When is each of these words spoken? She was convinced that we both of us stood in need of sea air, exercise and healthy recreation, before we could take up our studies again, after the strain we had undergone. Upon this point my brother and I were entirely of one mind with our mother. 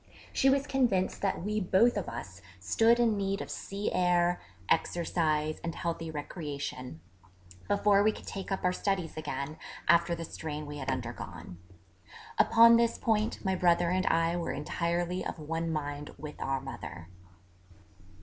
She 0.33 0.49
was 0.49 0.65
convinced 0.65 1.21
that 1.21 1.43
we 1.43 1.59
both 1.59 1.95
of 1.95 2.09
us 2.09 2.41
stood 2.59 2.99
in 2.99 3.15
need 3.15 3.39
of 3.39 3.51
sea 3.51 3.91
air, 3.93 4.41
exercise 4.67 5.59
and 5.63 5.75
healthy 5.75 6.09
recreation, 6.09 6.99
before 7.67 8.01
we 8.01 8.11
could 8.11 8.25
take 8.25 8.51
up 8.51 8.63
our 8.63 8.73
studies 8.73 9.15
again, 9.15 9.57
after 9.87 10.15
the 10.15 10.25
strain 10.25 10.65
we 10.65 10.79
had 10.79 10.89
undergone. 10.89 11.59
Upon 12.39 12.77
this 12.77 12.97
point 12.97 13.45
my 13.45 13.53
brother 13.53 13.91
and 13.91 14.07
I 14.07 14.35
were 14.37 14.51
entirely 14.53 15.23
of 15.23 15.37
one 15.37 15.71
mind 15.71 16.15
with 16.17 16.41
our 16.41 16.59
mother. 16.59 17.07